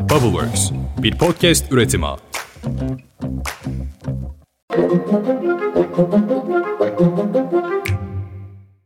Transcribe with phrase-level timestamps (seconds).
[0.00, 0.70] Bubbleworks,
[1.02, 2.06] bir podcast üretimi.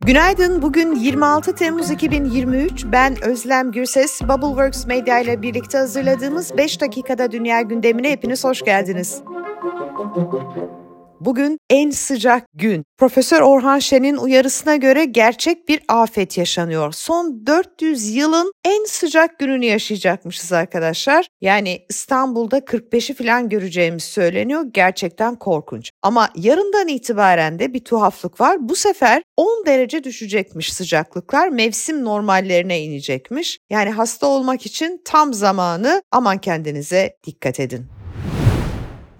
[0.00, 0.62] Günaydın.
[0.62, 2.84] Bugün 26 Temmuz 2023.
[2.92, 4.22] Ben Özlem Gürses.
[4.22, 9.22] Bubbleworks Medya ile birlikte hazırladığımız 5 dakikada dünya gündemine hepiniz hoş geldiniz.
[11.20, 12.84] Bugün en sıcak gün.
[12.98, 16.92] Profesör Orhan Şen'in uyarısına göre gerçek bir afet yaşanıyor.
[16.92, 21.26] Son 400 yılın en sıcak gününü yaşayacakmışız arkadaşlar.
[21.40, 24.64] Yani İstanbul'da 45'i falan göreceğimiz söyleniyor.
[24.72, 25.90] Gerçekten korkunç.
[26.02, 28.56] Ama yarından itibaren de bir tuhaflık var.
[28.60, 31.48] Bu sefer 10 derece düşecekmiş sıcaklıklar.
[31.48, 33.58] Mevsim normallerine inecekmiş.
[33.70, 36.02] Yani hasta olmak için tam zamanı.
[36.12, 38.03] Aman kendinize dikkat edin.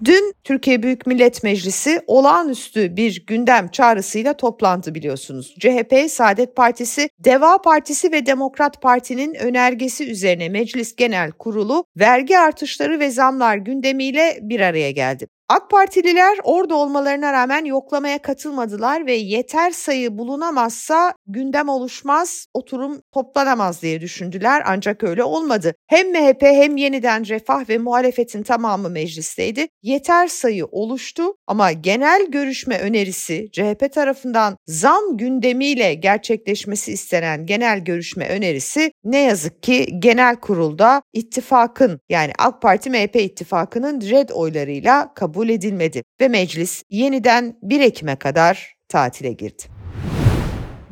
[0.03, 5.55] Dün Türkiye Büyük Millet Meclisi olağanüstü bir gündem çağrısıyla toplantı biliyorsunuz.
[5.59, 12.99] CHP, Saadet Partisi, Deva Partisi ve Demokrat Parti'nin önergesi üzerine Meclis Genel Kurulu vergi artışları
[12.99, 15.27] ve zamlar gündemiyle bir araya geldi.
[15.49, 23.81] AK Partililer orada olmalarına rağmen yoklamaya katılmadılar ve yeter sayı bulunamazsa gündem oluşmaz, oturum toplanamaz
[23.81, 25.75] diye düşündüler ancak öyle olmadı.
[25.87, 29.67] Hem MHP hem yeniden Refah ve muhalefetin tamamı meclisteydi.
[29.81, 38.27] Yeter sayı oluştu ama genel görüşme önerisi CHP tarafından zam gündemiyle gerçekleşmesi istenen genel görüşme
[38.29, 45.34] önerisi ne yazık ki genel kurulda ittifakın yani AK Parti MHP ittifakının red oylarıyla kabul
[45.35, 49.63] kabul edilmedi ve meclis yeniden 1 Ekim'e kadar tatile girdi.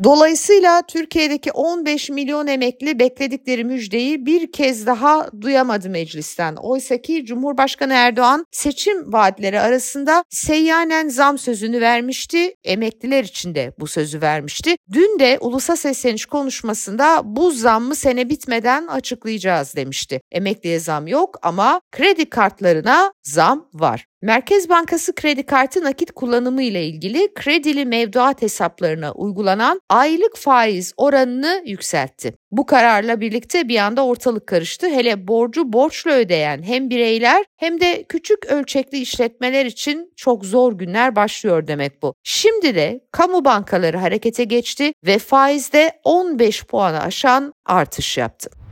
[0.04, 6.56] Dolayısıyla Türkiye'deki 15 milyon emekli bekledikleri müjdeyi bir kez daha duyamadı meclisten.
[6.56, 12.56] Oysa ki Cumhurbaşkanı Erdoğan seçim vaatleri arasında seyyanen zam sözünü vermişti.
[12.64, 14.76] Emekliler için de bu sözü vermişti.
[14.92, 20.22] Dün de ulusa sesleniş konuşmasında bu zammı sene bitmeden açıklayacağız demişti.
[20.32, 24.06] Emekliye zam yok ama kredi kartlarına zam var.
[24.24, 31.64] Merkez Bankası kredi kartı nakit kullanımı ile ilgili kredili mevduat hesaplarına uygulanan aylık faiz oranını
[31.66, 32.34] yükseltti.
[32.52, 34.88] Bu kararla birlikte bir anda ortalık karıştı.
[34.88, 41.16] Hele borcu borçlu ödeyen hem bireyler hem de küçük ölçekli işletmeler için çok zor günler
[41.16, 42.14] başlıyor demek bu.
[42.24, 48.63] Şimdi de kamu bankaları harekete geçti ve faizde 15 puanı aşan artış yaptı.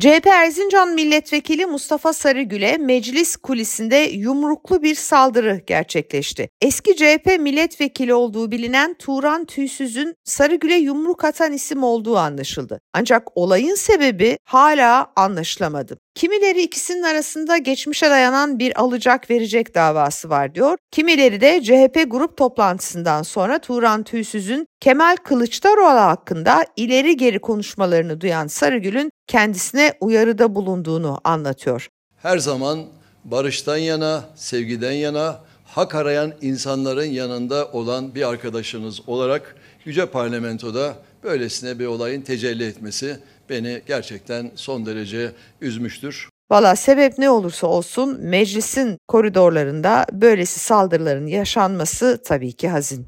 [0.00, 6.48] CHP Erzincan Milletvekili Mustafa Sarıgül'e meclis kulisinde yumruklu bir saldırı gerçekleşti.
[6.60, 12.80] Eski CHP milletvekili olduğu bilinen Turan Tüysüz'ün Sarıgül'e yumruk atan isim olduğu anlaşıldı.
[12.94, 15.98] Ancak olayın sebebi hala anlaşılamadı.
[16.14, 20.78] Kimileri ikisinin arasında geçmişe dayanan bir alacak verecek davası var diyor.
[20.90, 28.46] Kimileri de CHP grup toplantısından sonra Turan Tüysüz'ün Kemal Kılıçdaroğlu hakkında ileri geri konuşmalarını duyan
[28.46, 31.88] Sarıgül'ün kendisine uyarıda bulunduğunu anlatıyor.
[32.22, 32.84] Her zaman
[33.24, 41.78] barıştan yana, sevgiden yana, hak arayan insanların yanında olan bir arkadaşınız olarak Yüce Parlamento'da böylesine
[41.78, 43.16] bir olayın tecelli etmesi
[43.50, 46.28] beni gerçekten son derece üzmüştür.
[46.50, 53.06] Valla sebep ne olursa olsun meclisin koridorlarında böylesi saldırıların yaşanması tabii ki hazin.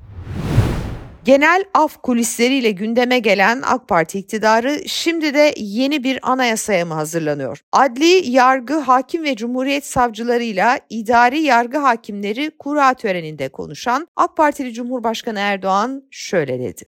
[1.24, 7.60] Genel af kulisleriyle gündeme gelen AK Parti iktidarı şimdi de yeni bir anayasaya mı hazırlanıyor?
[7.72, 15.38] Adli, yargı, hakim ve cumhuriyet savcılarıyla idari yargı hakimleri kura töreninde konuşan AK Partili Cumhurbaşkanı
[15.38, 16.84] Erdoğan şöyle dedi.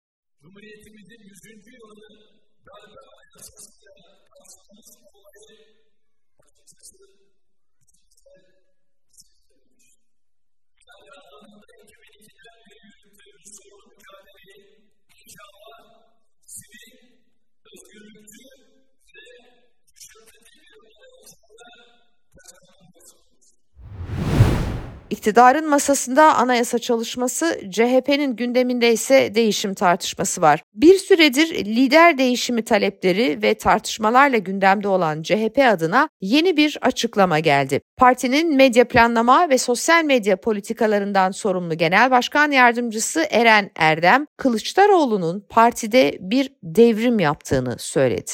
[7.88, 8.44] kişisel
[9.19, 9.85] sistemmiş.
[10.88, 14.66] Yani anlamda 2002'den beri yürüttüğümüz sorun mücadeleyi
[15.22, 15.79] inşallah
[16.57, 16.94] sivil,
[17.72, 18.47] özgürlükçü
[19.13, 19.25] ve
[19.95, 21.69] düşünmediği bir olay olmasında
[25.12, 30.64] İktidarın masasında anayasa çalışması, CHP'nin gündeminde ise değişim tartışması var.
[30.74, 37.81] Bir süredir lider değişimi talepleri ve tartışmalarla gündemde olan CHP adına yeni bir açıklama geldi.
[37.98, 46.18] Partinin medya planlama ve sosyal medya politikalarından sorumlu Genel Başkan Yardımcısı Eren Erdem, Kılıçdaroğlu'nun partide
[46.22, 48.31] bir devrim yaptığını söyledi.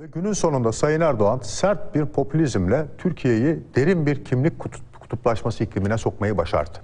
[0.00, 4.60] Ve günün sonunda Sayın Erdoğan sert bir popülizmle Türkiye'yi derin bir kimlik
[5.08, 6.78] kutuplaşması iklimine sokmayı başardı.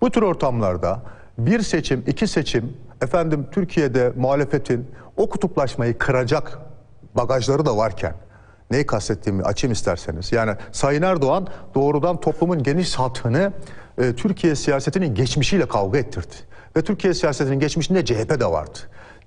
[0.00, 1.02] Bu tür ortamlarda
[1.38, 6.58] bir seçim, iki seçim, efendim Türkiye'de muhalefetin o kutuplaşmayı kıracak
[7.14, 8.14] bagajları da varken
[8.70, 10.32] neyi kastettiğimi açayım isterseniz.
[10.32, 13.52] Yani Sayın Erdoğan doğrudan toplumun geniş hatını
[13.98, 16.34] e, Türkiye siyasetinin geçmişiyle kavga ettirdi.
[16.76, 18.78] Ve Türkiye siyasetinin geçmişinde CHP de vardı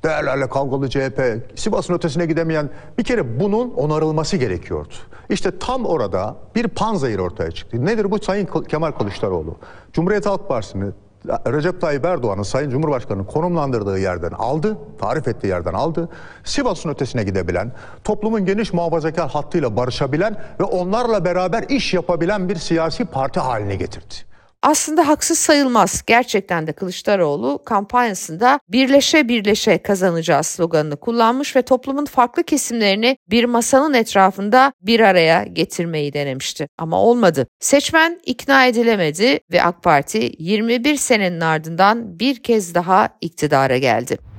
[0.03, 1.21] değerlerle kavgalı CHP,
[1.55, 4.93] Sivas'ın ötesine gidemeyen bir kere bunun onarılması gerekiyordu.
[5.29, 7.85] İşte tam orada bir panzehir ortaya çıktı.
[7.85, 9.55] Nedir bu Sayın Kemal Kılıçdaroğlu?
[9.93, 10.85] Cumhuriyet Halk Partisi'ni
[11.27, 16.09] Recep Tayyip Erdoğan'ın Sayın Cumhurbaşkanı'nın konumlandırdığı yerden aldı, tarif ettiği yerden aldı.
[16.43, 17.71] Sivas'ın ötesine gidebilen,
[18.03, 24.32] toplumun geniş muhafazakar hattıyla barışabilen ve onlarla beraber iş yapabilen bir siyasi parti haline getirdi
[24.63, 26.03] aslında haksız sayılmaz.
[26.07, 33.93] Gerçekten de Kılıçdaroğlu kampanyasında birleşe birleşe kazanacağız sloganını kullanmış ve toplumun farklı kesimlerini bir masanın
[33.93, 36.67] etrafında bir araya getirmeyi denemişti.
[36.77, 37.47] Ama olmadı.
[37.59, 44.32] Seçmen ikna edilemedi ve AK Parti 21 senenin ardından bir kez daha iktidara geldi.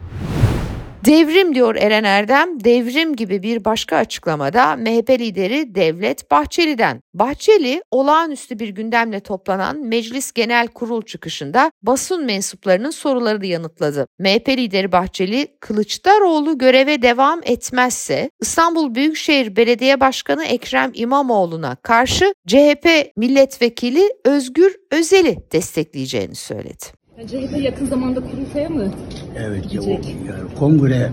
[1.05, 7.03] Devrim diyor Eren Erdem, devrim gibi bir başka açıklamada MHP lideri Devlet Bahçeli'den.
[7.15, 14.07] Bahçeli olağanüstü bir gündemle toplanan Meclis Genel Kurul çıkışında basın mensuplarının sorularını yanıtladı.
[14.19, 23.13] MHP lideri Bahçeli, Kılıçdaroğlu göreve devam etmezse İstanbul Büyükşehir Belediye Başkanı Ekrem İmamoğlu'na karşı CHP
[23.17, 27.04] milletvekili Özgür Özel'i destekleyeceğini söyledi.
[27.23, 28.91] CHP yakın zamanda kurultaya mı
[29.39, 30.17] Evet, gidecek?
[30.25, 31.11] O, yani kongre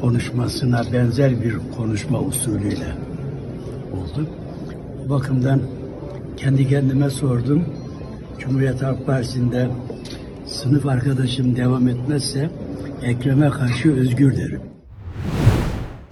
[0.00, 2.94] konuşmasına benzer bir konuşma usulüyle
[3.92, 4.26] oldu.
[5.04, 5.60] Bu bakımdan
[6.36, 7.64] kendi kendime sordum.
[8.38, 9.68] Cumhuriyet Halk Partisi'nde
[10.46, 12.50] sınıf arkadaşım devam etmezse
[13.02, 14.73] Ekrem'e karşı özgür derim.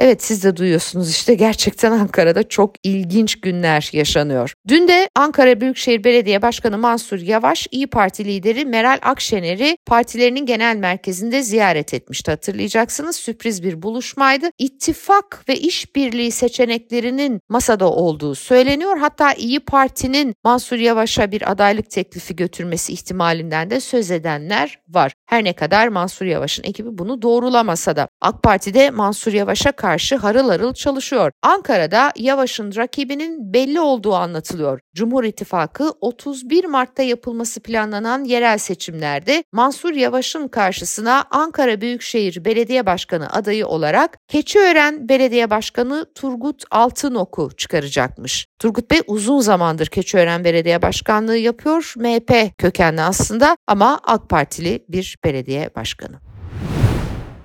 [0.05, 4.55] Evet siz de duyuyorsunuz işte gerçekten Ankara'da çok ilginç günler yaşanıyor.
[4.69, 10.77] Dün de Ankara Büyükşehir Belediye Başkanı Mansur Yavaş, İyi Parti lideri Meral Akşener'i partilerinin genel
[10.77, 13.17] merkezinde ziyaret etmişti hatırlayacaksınız.
[13.17, 14.47] Sürpriz bir buluşmaydı.
[14.59, 18.99] İttifak ve işbirliği seçeneklerinin masada olduğu söyleniyor.
[18.99, 25.13] Hatta İyi Parti'nin Mansur Yavaş'a bir adaylık teklifi götürmesi ihtimalinden de söz edenler var.
[25.27, 30.49] Her ne kadar Mansur Yavaş'ın ekibi bunu doğrulamasa da AK Parti'de Mansur Yavaş'a karşı harıl
[30.49, 31.33] harıl çalışıyor.
[31.43, 34.81] Ankara'da Yavaş'ın rakibinin belli olduğu anlatılıyor.
[34.95, 43.33] Cumhur İttifakı 31 Mart'ta yapılması planlanan yerel seçimlerde Mansur Yavaş'ın karşısına Ankara Büyükşehir Belediye Başkanı
[43.33, 48.47] adayı olarak Keçiören Belediye Başkanı Turgut Altınok'u çıkaracakmış.
[48.59, 51.95] Turgut Bey uzun zamandır Keçiören Belediye Başkanlığı yapıyor.
[51.97, 56.32] MHP kökenli aslında ama AK Partili bir belediye başkanı.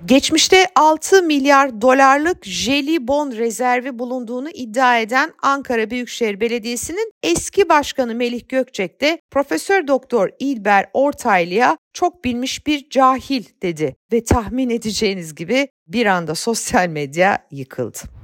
[0.07, 8.49] Geçmişte 6 milyar dolarlık jelibon rezervi bulunduğunu iddia eden Ankara Büyükşehir Belediyesi'nin eski başkanı Melih
[8.49, 15.67] Gökçek de Profesör Doktor İlber Ortaylı'ya çok bilmiş bir cahil dedi ve tahmin edeceğiniz gibi
[15.87, 18.16] bir anda sosyal medya yıkıldı.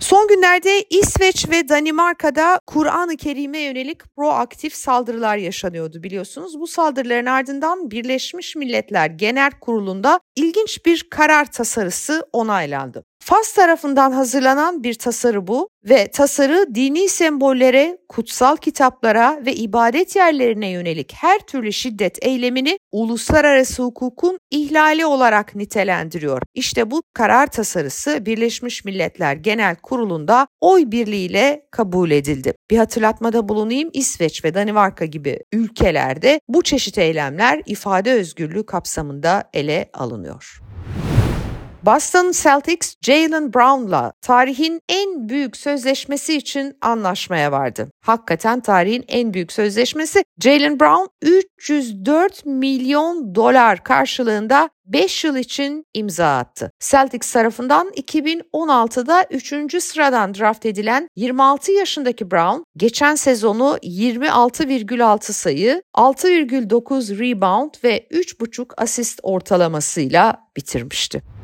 [0.00, 6.60] Son günlerde İsveç ve Danimarka'da Kur'an-ı Kerim'e yönelik proaktif saldırılar yaşanıyordu biliyorsunuz.
[6.60, 13.04] Bu saldırıların ardından Birleşmiş Milletler Genel Kurulu'nda ilginç bir karar tasarısı onaylandı.
[13.28, 20.68] Fas tarafından hazırlanan bir tasarı bu ve tasarı dini sembollere, kutsal kitaplara ve ibadet yerlerine
[20.68, 26.42] yönelik her türlü şiddet eylemini uluslararası hukukun ihlali olarak nitelendiriyor.
[26.54, 32.54] İşte bu karar tasarısı Birleşmiş Milletler Genel Kurulu'nda oy birliğiyle kabul edildi.
[32.70, 39.90] Bir hatırlatmada bulunayım İsveç ve Danimarka gibi ülkelerde bu çeşit eylemler ifade özgürlüğü kapsamında ele
[39.92, 40.67] alınıyor.
[41.82, 47.88] Boston Celtics Jalen Brown'la tarihin en büyük sözleşmesi için anlaşmaya vardı.
[48.04, 50.24] Hakikaten tarihin en büyük sözleşmesi.
[50.42, 56.70] Jalen Brown 304 milyon dolar karşılığında 5 yıl için imza attı.
[56.80, 59.82] Celtics tarafından 2016'da 3.
[59.82, 69.20] sıradan draft edilen 26 yaşındaki Brown geçen sezonu 26,6 sayı, 6,9 rebound ve 3,5 asist
[69.22, 71.37] ortalamasıyla bitirmişti.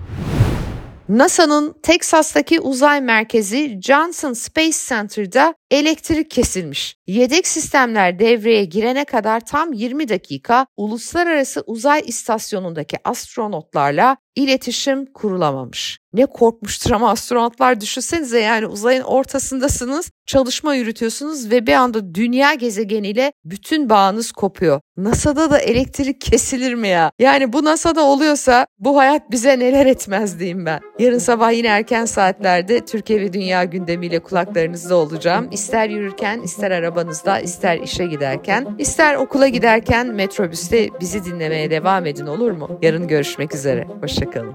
[1.09, 6.97] NASA'nın Teksas'taki uzay merkezi Johnson Space Center'da elektrik kesilmiş.
[7.07, 15.99] Yedek sistemler devreye girene kadar tam 20 dakika uluslararası uzay istasyonundaki astronotlarla iletişim kurulamamış.
[16.13, 23.33] Ne korkmuştur ama astronotlar düşünsenize yani uzayın ortasındasınız, çalışma yürütüyorsunuz ve bir anda dünya gezegeniyle
[23.45, 24.81] bütün bağınız kopuyor.
[24.97, 27.13] NASA'da da elektrik kesilir mi ya?
[27.19, 30.81] Yani bu NASA'da oluyorsa bu hayat bize neler etmez diyeyim ben.
[30.99, 35.49] Yarın sabah yine erken saatlerde Türkiye ve dünya gündemiyle kulaklarınızda olacağım.
[35.65, 42.27] İster yürürken, ister arabanızda, ister işe giderken, ister okula giderken metrobüste bizi dinlemeye devam edin
[42.27, 42.79] olur mu?
[42.83, 43.89] Yarın görüşmek üzere.
[44.01, 44.55] Hoşçakalın.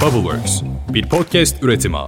[0.00, 1.98] Bubbleworks bir podcast üretimi.